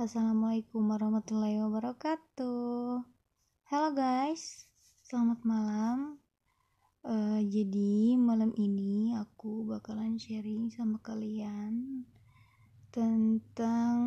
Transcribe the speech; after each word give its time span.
Assalamualaikum 0.00 0.96
warahmatullahi 0.96 1.60
wabarakatuh. 1.60 3.04
Halo 3.68 3.88
guys, 3.92 4.64
selamat 5.04 5.44
malam. 5.44 6.16
Uh, 7.04 7.44
jadi 7.44 8.16
malam 8.16 8.48
ini 8.56 9.12
aku 9.12 9.68
bakalan 9.68 10.16
sharing 10.16 10.72
sama 10.72 11.04
kalian 11.04 12.08
tentang 12.88 14.00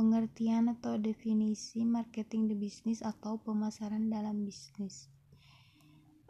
pengertian 0.00 0.72
atau 0.72 0.96
definisi 0.96 1.84
marketing 1.84 2.48
the 2.48 2.56
business 2.56 3.04
atau 3.04 3.36
pemasaran 3.44 4.08
dalam 4.08 4.48
bisnis. 4.48 5.12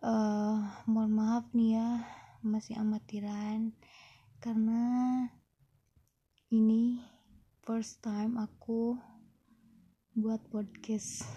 Uh, 0.03 0.67
mohon 0.91 1.15
maaf 1.15 1.47
nih 1.55 1.79
ya, 1.79 2.03
masih 2.43 2.83
amatiran 2.83 3.71
karena 4.43 4.83
ini 6.51 6.99
first 7.69 8.01
time 8.01 8.41
aku 8.41 8.97
buat 10.17 10.41
podcast. 10.49 11.29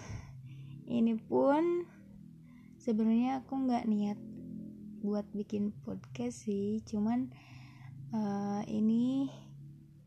Ini 0.88 1.20
pun 1.28 1.84
sebenarnya 2.80 3.44
aku 3.44 3.68
nggak 3.68 3.84
niat 3.84 4.16
buat 5.04 5.28
bikin 5.36 5.76
podcast 5.84 6.48
sih 6.48 6.80
cuman 6.88 7.28
uh, 8.16 8.64
ini 8.64 9.28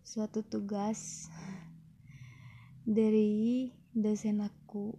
suatu 0.01 0.41
tugas 0.41 1.29
dari 2.89 3.69
dosen 3.93 4.41
aku 4.41 4.97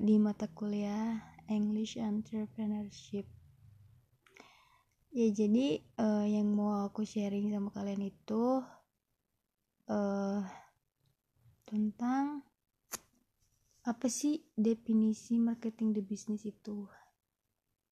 di 0.00 0.16
mata 0.16 0.48
kuliah 0.48 1.20
English 1.52 2.00
Entrepreneurship. 2.00 3.28
Ya 5.12 5.28
jadi 5.36 5.84
uh, 6.00 6.24
yang 6.24 6.48
mau 6.56 6.80
aku 6.80 7.04
sharing 7.04 7.52
sama 7.52 7.68
kalian 7.76 8.08
itu 8.08 8.64
uh, 9.92 10.40
tentang 11.68 12.40
apa 13.84 14.06
sih 14.08 14.40
definisi 14.56 15.36
marketing 15.36 15.92
the 15.92 16.00
business 16.00 16.48
itu 16.48 16.88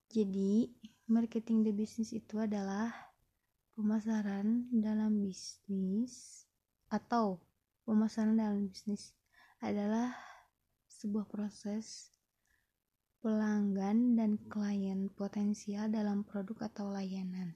jadi 0.08 0.70
marketing 1.10 1.66
the 1.66 1.74
business 1.76 2.16
itu 2.16 2.40
adalah 2.40 2.88
pemasaran 3.76 4.70
dalam 4.72 5.20
bisnis 5.20 6.46
atau 6.88 7.42
pemasaran 7.84 8.38
dalam 8.38 8.64
bisnis 8.64 9.12
adalah 9.60 10.14
sebuah 10.86 11.28
proses 11.28 12.10
pelanggan 13.20 14.16
dan 14.16 14.40
klien 14.48 15.12
potensial 15.12 15.92
dalam 15.92 16.24
produk 16.24 16.72
atau 16.72 16.88
layanan. 16.88 17.52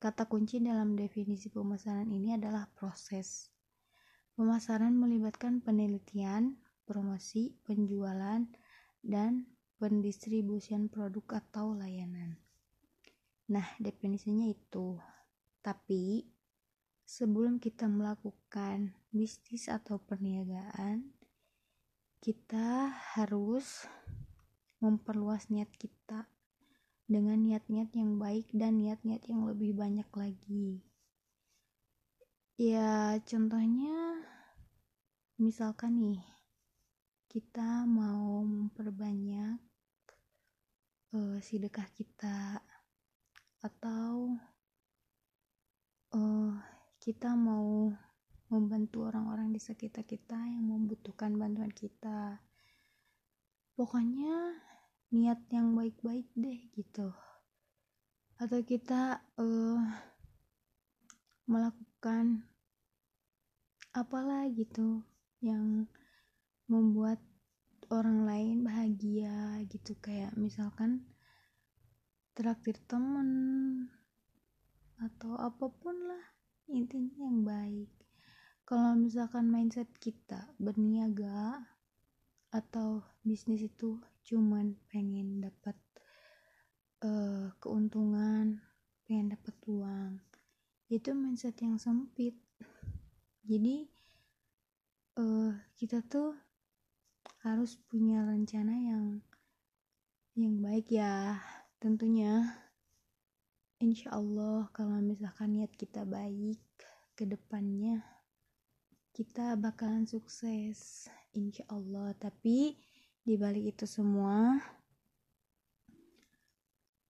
Kata 0.00 0.28
kunci 0.28 0.60
dalam 0.60 0.96
definisi 0.96 1.48
pemasaran 1.48 2.08
ini 2.08 2.36
adalah 2.36 2.68
proses. 2.72 3.48
Pemasaran 4.34 4.96
melibatkan 4.96 5.62
penelitian, 5.62 6.58
promosi, 6.84 7.54
penjualan, 7.62 8.46
dan 9.00 9.32
pendistribusian 9.80 10.92
produk 10.92 11.40
atau 11.40 11.72
layanan. 11.72 12.36
Nah, 13.50 13.66
definisinya 13.82 14.46
itu. 14.46 15.00
Tapi, 15.64 16.28
sebelum 17.02 17.58
kita 17.58 17.90
melakukan 17.90 18.94
bisnis 19.10 19.66
atau 19.66 19.98
perniagaan, 19.98 21.10
kita 22.20 22.92
harus 23.16 23.88
memperluas 24.80 25.48
niat 25.48 25.72
kita 25.76 26.28
dengan 27.10 27.40
niat-niat 27.42 27.90
yang 27.96 28.20
baik 28.20 28.52
dan 28.54 28.78
niat-niat 28.78 29.24
yang 29.26 29.48
lebih 29.48 29.74
banyak 29.74 30.06
lagi. 30.14 30.89
Ya, 32.60 33.16
contohnya 33.24 34.20
misalkan 35.40 35.96
nih 35.96 36.20
kita 37.24 37.88
mau 37.88 38.44
memperbanyak 38.44 39.56
uh, 41.16 41.40
sedekah 41.40 41.88
kita 41.96 42.60
atau 43.64 44.36
uh, 46.12 46.52
kita 47.00 47.32
mau 47.32 47.96
membantu 48.52 49.08
orang-orang 49.08 49.56
di 49.56 49.60
sekitar 49.64 50.04
kita 50.04 50.36
yang 50.36 50.68
membutuhkan 50.68 51.40
bantuan 51.40 51.72
kita. 51.72 52.44
Pokoknya 53.72 54.36
niat 55.16 55.48
yang 55.48 55.72
baik-baik 55.72 56.28
deh 56.36 56.60
gitu. 56.76 57.08
Atau 58.36 58.60
kita 58.68 59.24
uh, 59.40 59.80
melakukan 61.48 62.49
apalah 63.90 64.46
gitu 64.52 65.02
yang 65.42 65.88
membuat 66.70 67.18
orang 67.90 68.26
lain 68.28 68.56
bahagia 68.62 69.62
gitu. 69.66 69.98
Kayak 69.98 70.36
misalkan 70.38 71.06
traktir 72.34 72.78
temen 72.86 73.28
atau 75.00 75.34
apa 75.40 75.66
pun 75.68 75.96
lah 76.06 76.24
intinya 76.70 77.26
yang 77.26 77.42
baik. 77.42 77.90
Kalau 78.68 78.94
misalkan 78.94 79.50
mindset 79.50 79.90
kita 79.98 80.54
berniaga 80.62 81.66
atau 82.50 83.02
bisnis 83.22 83.62
itu 83.66 83.98
cuman 84.26 84.74
pengen 84.90 85.42
dapat 85.42 85.78
uh, 87.04 87.50
keuntungan 87.62 88.58
pengen 89.06 89.34
dapat 89.34 89.56
uang 89.66 90.22
itu 90.90 91.14
mindset 91.14 91.54
yang 91.62 91.78
sempit 91.78 92.34
jadi 93.50 93.82
uh, 95.18 95.50
kita 95.74 96.06
tuh 96.06 96.38
harus 97.42 97.74
punya 97.90 98.22
rencana 98.22 98.70
yang 98.78 99.18
yang 100.38 100.62
baik 100.62 100.86
ya 100.94 101.42
tentunya. 101.82 102.46
Insya 103.82 104.14
Allah 104.14 104.70
kalau 104.70 105.02
misalkan 105.02 105.58
niat 105.58 105.74
kita 105.74 106.06
baik 106.06 106.62
ke 107.18 107.26
depannya 107.26 107.98
kita 109.10 109.58
bakalan 109.58 110.06
sukses 110.06 111.10
insya 111.34 111.66
Allah. 111.66 112.14
Tapi 112.14 112.78
dibalik 113.26 113.74
itu 113.74 113.82
semua 113.82 114.62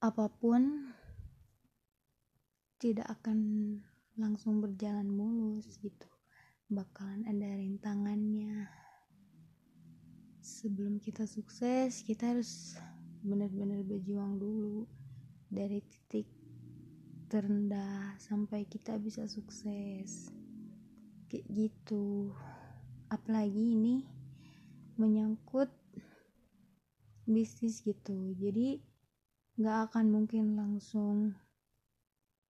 apa 0.01 0.25
pun 0.41 0.89
tidak 2.81 3.12
akan 3.21 3.37
langsung 4.17 4.65
berjalan 4.65 5.05
mulus 5.05 5.77
gitu 5.84 6.09
bakalan 6.71 7.27
ada 7.27 7.59
rintangannya. 7.59 8.71
Sebelum 10.39 11.03
kita 11.03 11.27
sukses 11.27 12.07
kita 12.07 12.31
harus 12.31 12.79
benar-benar 13.27 13.83
berjuang 13.83 14.39
dulu. 14.39 14.87
Dari 15.51 15.83
titik 15.83 16.31
terendah 17.27 18.15
sampai 18.23 18.65
kita 18.71 18.95
bisa 19.03 19.27
sukses. 19.27 20.31
Kayak 21.27 21.47
gitu. 21.51 22.31
Apalagi 23.11 23.75
ini 23.75 24.07
menyangkut 24.95 25.75
bisnis 27.27 27.83
gitu. 27.83 28.35
Jadi 28.39 28.79
nggak 29.59 29.91
akan 29.91 30.07
mungkin 30.09 30.55
langsung 30.55 31.35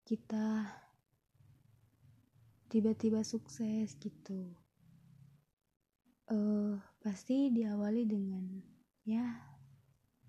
kita 0.05 0.69
tiba-tiba 2.71 3.27
sukses 3.27 3.99
gitu. 3.99 4.55
Uh, 6.31 6.79
pasti 7.03 7.51
diawali 7.51 8.07
dengan 8.07 8.63
ya 9.03 9.27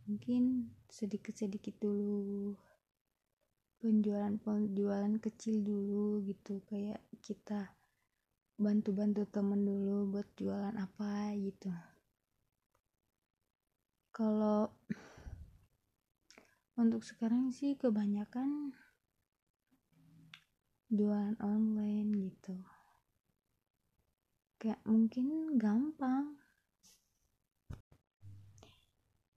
mungkin 0.10 0.74
sedikit-sedikit 0.90 1.78
dulu 1.78 2.58
penjualan-penjualan 3.86 5.22
kecil 5.22 5.62
dulu 5.62 6.26
gitu 6.26 6.66
kayak 6.66 7.06
kita 7.22 7.78
bantu-bantu 8.58 9.30
temen 9.30 9.62
dulu 9.62 10.10
buat 10.10 10.26
jualan 10.38 10.74
apa 10.74 11.38
gitu. 11.38 11.70
Kalau 14.10 14.74
untuk 16.78 17.06
sekarang 17.06 17.54
sih 17.54 17.78
kebanyakan 17.78 18.74
jualan 20.92 21.40
online 21.40 22.12
gitu. 22.20 22.56
Kayak 24.60 24.84
mungkin 24.84 25.56
gampang. 25.56 26.36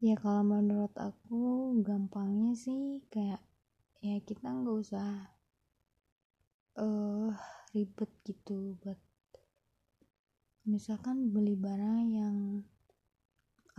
Ya 0.02 0.18
kalau 0.18 0.42
menurut 0.44 0.92
aku 0.98 1.72
gampangnya 1.80 2.58
sih 2.58 3.06
kayak 3.08 3.40
ya 4.04 4.20
kita 4.20 4.52
nggak 4.52 4.76
usah 4.84 5.32
uh, 6.76 7.32
ribet 7.72 8.10
gitu 8.26 8.76
buat 8.82 9.00
misalkan 10.68 11.32
beli 11.32 11.56
barang 11.56 12.04
yang 12.10 12.36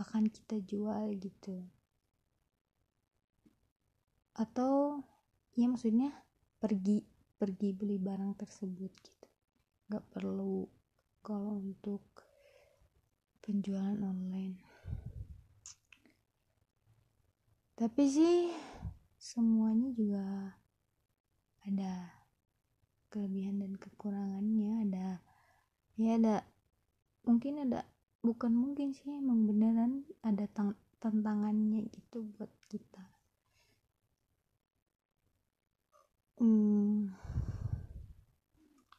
akan 0.00 0.28
kita 0.32 0.58
jual 0.64 1.12
gitu. 1.20 1.62
Atau 4.34 5.04
ya 5.56 5.70
maksudnya 5.70 6.10
pergi 6.58 7.15
pergi 7.36 7.76
beli 7.76 8.00
barang 8.00 8.32
tersebut 8.40 8.92
gitu. 8.92 9.28
Nggak 9.92 10.04
perlu 10.12 10.64
kalau 11.20 11.60
untuk 11.60 12.02
penjualan 13.44 14.00
online. 14.00 14.56
Tapi 17.76 18.02
sih 18.08 18.50
semuanya 19.20 19.92
juga 19.92 20.24
ada 21.68 22.08
kelebihan 23.12 23.60
dan 23.60 23.76
kekurangannya. 23.76 24.88
Ada 24.88 25.06
ya 26.00 26.16
ada 26.16 26.36
mungkin 27.28 27.68
ada 27.68 27.84
bukan 28.24 28.50
mungkin 28.56 28.96
sih 28.96 29.12
emang 29.12 29.44
beneran 29.44 30.08
ada 30.24 30.48
tantangannya 30.98 31.86
gitu 31.92 32.24
buat 32.34 32.50
kita. 32.72 33.04
Hmm, 36.36 37.16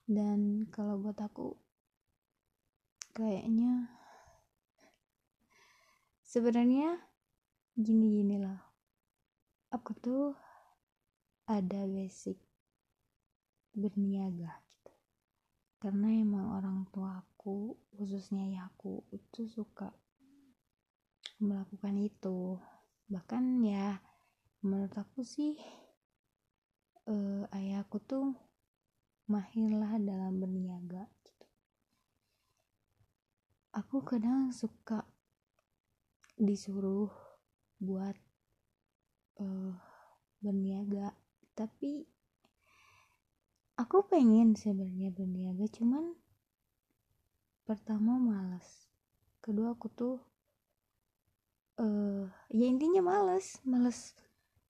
dan 0.07 0.63
kalau 0.71 0.95
buat 1.03 1.19
aku 1.19 1.59
kayaknya 3.11 3.91
sebenarnya 6.23 6.95
gini-gini 7.75 8.39
lah. 8.39 8.59
Aku 9.71 9.91
tuh 9.99 10.31
ada 11.43 11.83
basic 11.87 12.39
berniaga 13.75 14.59
gitu. 14.63 14.93
Karena 15.79 16.07
emang 16.13 16.55
orang 16.55 16.87
tua 16.89 17.19
aku 17.19 17.75
khususnya 17.95 18.47
ayahku 18.47 19.03
itu 19.11 19.43
suka 19.47 19.91
melakukan 21.39 21.99
itu. 21.99 22.57
Bahkan 23.11 23.43
ya 23.63 23.99
menurut 24.63 24.95
aku 24.95 25.21
sih 25.23 25.59
eh, 27.07 27.43
ayahku 27.55 27.99
tuh 28.03 28.35
mahir 29.27 29.71
lah 29.75 29.99
dalam 29.99 30.39
berniaga 30.39 31.07
gitu. 31.27 31.47
Aku 33.75 34.01
kadang 34.07 34.49
suka 34.55 35.03
disuruh 36.39 37.11
buat 37.77 38.15
uh, 39.41 39.73
berniaga 40.41 41.13
tapi 41.57 42.05
aku 43.77 44.05
pengen 44.05 44.53
sebenarnya 44.53 45.13
berniaga 45.13 45.65
cuman 45.69 46.17
pertama 47.65 48.17
malas 48.21 48.89
kedua 49.41 49.73
aku 49.73 49.89
tuh 49.93 50.17
uh, 51.81 52.25
ya 52.53 52.65
intinya 52.65 53.01
males 53.01 53.61
males 53.65 54.13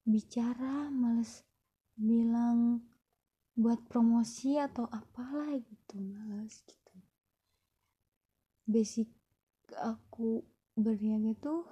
bicara 0.08 0.88
males 0.92 1.44
bilang 2.00 2.84
buat 3.58 3.82
promosi 3.90 4.62
atau 4.62 4.86
apalah 4.94 5.58
gitu 5.58 5.98
males 5.98 6.62
gitu. 6.70 6.96
Basic 8.70 9.10
aku 9.74 10.46
berniaga 10.78 11.34
tuh 11.42 11.66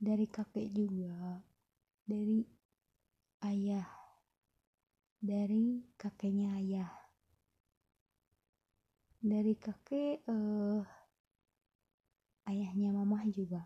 dari 0.00 0.24
kakek 0.24 0.72
juga 0.72 1.44
dari 2.08 2.40
ayah 3.44 4.04
dari 5.24 5.80
kakeknya 5.96 6.60
ayah. 6.60 6.92
Dari 9.24 9.56
kakek 9.56 10.20
uh, 10.28 10.84
ayahnya 12.44 12.92
mama 12.92 13.24
juga. 13.32 13.64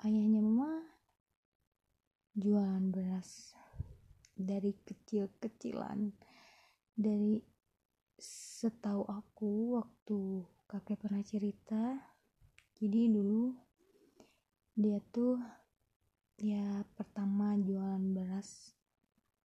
Ayahnya 0.00 0.40
mama 0.40 0.80
jualan 2.32 2.88
beras 2.88 3.52
dari 4.34 4.74
kecil-kecilan. 4.84 6.10
Dari 6.94 7.42
setahu 8.18 9.02
aku 9.10 9.78
waktu 9.82 10.18
kakek 10.70 11.02
pernah 11.02 11.22
cerita 11.26 12.14
jadi 12.74 13.06
dulu 13.10 13.54
dia 14.74 14.98
tuh 15.14 15.38
ya 16.36 16.82
pertama 16.98 17.54
jualan 17.54 18.02
beras 18.10 18.74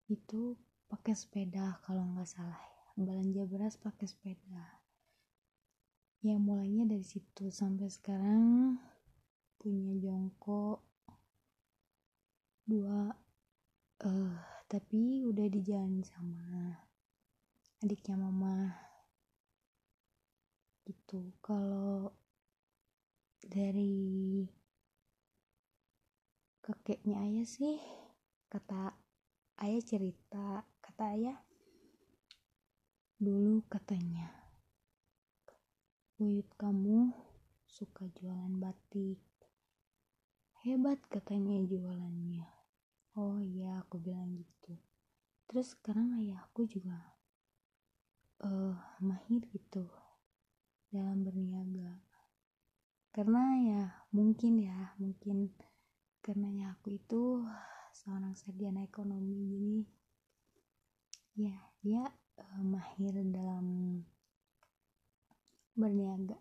itu 0.06 0.54
pakai 0.86 1.18
sepeda 1.18 1.82
kalau 1.82 2.06
nggak 2.06 2.30
salah 2.30 2.56
ya. 2.56 2.82
Belanja 2.96 3.44
beras 3.50 3.76
pakai 3.76 4.06
sepeda. 4.06 4.80
Ya 6.22 6.38
mulainya 6.38 6.86
dari 6.86 7.04
situ 7.04 7.50
sampai 7.50 7.90
sekarang 7.90 8.78
punya 9.58 9.98
jongkok 9.98 10.86
dua 12.70 13.14
uh, 14.06 14.55
tapi 14.66 15.22
udah 15.22 15.46
dijalani 15.46 16.02
sama 16.02 16.74
adiknya 17.86 18.18
mama. 18.18 18.74
Gitu. 20.86 21.38
Kalau 21.42 22.10
dari 23.46 24.42
kakeknya 26.66 27.22
ayah 27.30 27.46
sih 27.46 27.78
kata 28.50 28.98
ayah 29.62 29.84
cerita 29.86 30.66
kata 30.82 31.04
ayah 31.14 31.38
dulu 33.22 33.62
katanya 33.70 34.34
buyut 36.18 36.50
kamu 36.58 37.14
suka 37.70 38.10
jualan 38.18 38.58
batik. 38.58 39.22
Hebat 40.66 40.98
katanya 41.14 41.62
jualannya 41.62 42.56
oh 43.16 43.40
iya 43.40 43.80
aku 43.80 43.96
bilang 44.04 44.36
gitu 44.36 44.76
terus 45.56 45.72
sekarang 45.72 46.12
ayah 46.20 46.44
aku 46.52 46.68
juga 46.68 47.16
uh, 48.44 48.76
mahir 49.00 49.40
gitu 49.56 49.88
dalam 50.92 51.24
berniaga. 51.24 51.96
Karena 53.16 53.56
ya 53.64 53.84
mungkin 54.12 54.60
ya 54.60 54.92
mungkin 55.00 55.56
karena 56.20 56.52
ya 56.52 56.66
aku 56.76 57.00
itu 57.00 57.48
seorang 57.96 58.36
sarjana 58.36 58.84
ekonomi. 58.84 59.48
Jadi 59.48 59.76
ya 61.40 61.56
dia 61.80 62.04
uh, 62.36 62.60
mahir 62.60 63.16
dalam 63.24 64.04
berniaga. 65.72 66.36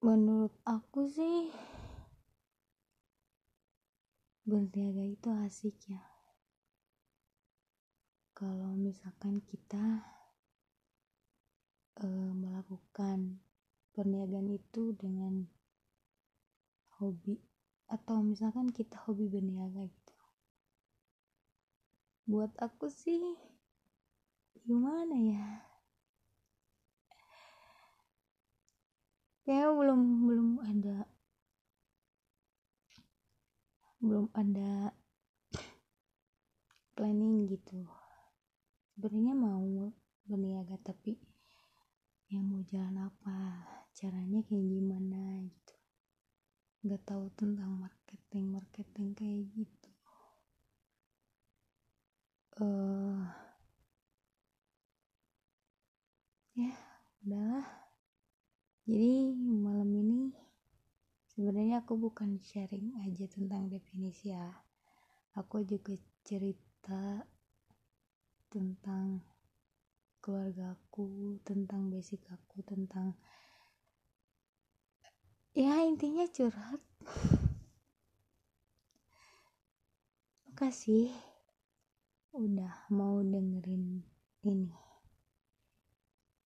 Menurut 0.00 0.56
aku 0.64 1.12
sih 1.12 1.52
berniaga 4.42 5.06
itu 5.06 5.28
asik 5.46 5.76
ya. 5.86 6.02
Kalau 8.34 8.74
misalkan 8.74 9.38
kita 9.38 10.02
uh, 12.02 12.32
melakukan 12.34 13.38
perniagaan 13.94 14.50
itu 14.50 14.98
dengan 14.98 15.46
hobi 16.98 17.38
atau 17.86 18.18
misalkan 18.26 18.74
kita 18.74 18.98
hobi 19.06 19.30
berniaga 19.30 19.86
gitu. 19.86 20.16
Buat 22.26 22.58
aku 22.58 22.90
sih 22.90 23.38
gimana 24.66 25.14
ya? 25.14 25.48
Kayak 29.46 29.70
belum 29.74 30.00
belum 30.26 30.48
ada 30.66 31.11
belum 34.02 34.34
ada 34.34 34.90
planning 36.98 37.46
gitu. 37.46 37.86
Sebenarnya 38.90 39.30
mau 39.38 39.94
berniaga 40.26 40.74
tapi 40.82 41.14
yang 42.26 42.50
mau 42.50 42.66
jalan 42.66 43.06
apa 43.06 43.62
caranya 43.94 44.42
kayak 44.42 44.66
gimana 44.66 45.46
gitu. 45.46 45.74
Nggak 46.82 47.02
tahu 47.06 47.30
tentang 47.38 47.78
marketing 47.78 48.50
marketing 48.50 49.08
kayak 49.14 49.46
gitu. 49.54 49.90
Uh, 52.58 53.22
ya 56.58 56.74
udahlah 57.22 57.64
jadi 58.82 59.30
malam 59.38 59.94
ini 59.94 60.41
sebenarnya 61.42 61.82
aku 61.82 61.98
bukan 61.98 62.38
sharing 62.38 62.94
aja 63.02 63.26
tentang 63.26 63.66
definisi 63.66 64.30
ya. 64.30 64.46
Aku 65.34 65.66
juga 65.66 65.90
cerita 66.22 67.26
tentang 68.46 69.26
keluarga 70.22 70.78
aku 70.78 71.34
tentang 71.42 71.90
basic 71.90 72.22
aku 72.30 72.62
tentang 72.62 73.18
ya 75.50 75.82
intinya 75.82 76.30
curhat. 76.30 76.78
Makasih 80.46 81.10
udah 82.38 82.86
mau 82.94 83.18
dengerin 83.18 84.06
ini. 84.46 84.78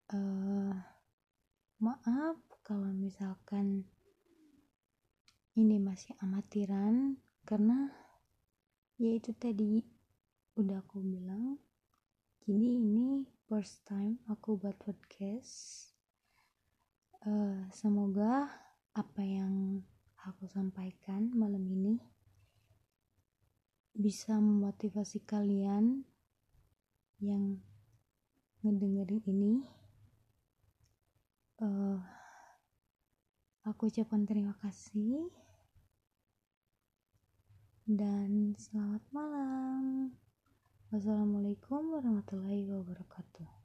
Uh, 0.08 0.72
maaf 1.84 2.40
kalau 2.64 2.88
misalkan 2.96 3.84
ini 5.56 5.80
masih 5.80 6.12
amatiran 6.20 7.16
karena 7.48 7.88
ya 9.00 9.16
itu 9.16 9.32
tadi 9.32 9.80
udah 10.60 10.84
aku 10.84 11.00
bilang. 11.00 11.56
Jadi 12.44 13.24
first 13.48 13.80
time 13.88 14.20
aku 14.28 14.60
buat 14.60 14.76
podcast. 14.76 15.88
Uh, 17.24 17.64
semoga 17.72 18.52
apa 18.92 19.22
yang 19.24 19.80
aku 20.28 20.44
sampaikan 20.46 21.32
malam 21.32 21.64
ini 21.64 21.98
bisa 23.96 24.36
memotivasi 24.36 25.24
kalian 25.24 26.04
yang 27.16 27.64
ngedengerin 28.60 29.24
ini. 29.24 29.54
Uh, 31.56 31.96
aku 33.64 33.88
ucapkan 33.88 34.28
terima 34.28 34.52
kasih 34.60 35.45
dan 37.86 38.58
selamat 38.58 39.02
malam. 39.14 40.10
Wassalamualaikum 40.90 41.94
warahmatullahi 41.94 42.66
wabarakatuh 42.66 43.55